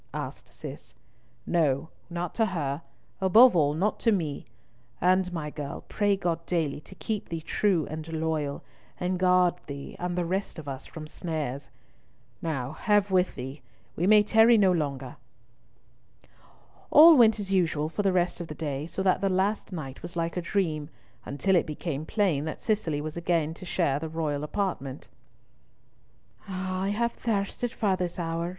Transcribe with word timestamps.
asked 0.15 0.51
Cis. 0.51 0.95
"No, 1.45 1.89
not 2.09 2.33
to 2.33 2.47
her, 2.47 2.81
above 3.21 3.55
all 3.55 3.75
not 3.75 3.99
to 3.99 4.11
me, 4.11 4.45
and, 4.99 5.31
my 5.31 5.51
girl, 5.51 5.83
pray 5.89 6.15
God 6.15 6.43
daily 6.47 6.79
to 6.81 6.95
keep 6.95 7.29
thee 7.29 7.39
true 7.39 7.85
and 7.85 8.07
loyal, 8.07 8.63
and 8.99 9.19
guard 9.19 9.53
thee 9.67 9.95
and 9.99 10.17
the 10.17 10.25
rest 10.25 10.57
of 10.57 10.67
us 10.67 10.87
from 10.87 11.05
snares. 11.05 11.69
Now 12.41 12.71
have 12.71 13.11
with 13.11 13.35
thee. 13.35 13.61
We 13.95 14.07
may 14.07 14.23
tarry 14.23 14.57
no 14.57 14.71
longer!" 14.71 15.17
All 16.89 17.15
went 17.15 17.39
as 17.39 17.53
usual 17.53 17.87
for 17.87 18.01
the 18.01 18.11
rest 18.11 18.41
of 18.41 18.47
the 18.47 18.55
day, 18.55 18.87
so 18.87 19.03
that 19.03 19.21
the 19.21 19.29
last 19.29 19.71
night 19.71 20.01
was 20.01 20.15
like 20.15 20.35
a 20.35 20.41
dream, 20.41 20.89
until 21.25 21.55
it 21.55 21.67
became 21.67 22.07
plain 22.07 22.45
that 22.45 22.59
Cicely 22.63 23.01
was 23.01 23.17
again 23.17 23.53
to 23.53 23.65
share 23.67 23.99
the 23.99 24.09
royal 24.09 24.43
apartment. 24.43 25.09
"Ah, 26.47 26.81
I 26.85 26.89
have 26.89 27.11
thirsted 27.11 27.71
for 27.71 27.95
this 27.95 28.17
hour!" 28.17 28.49